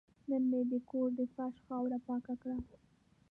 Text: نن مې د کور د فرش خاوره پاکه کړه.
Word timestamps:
نن 0.29 0.43
مې 0.51 0.61
د 0.71 0.73
کور 0.89 1.09
د 1.19 1.21
فرش 1.33 1.55
خاوره 1.65 1.99
پاکه 2.07 2.33
کړه. 2.41 2.57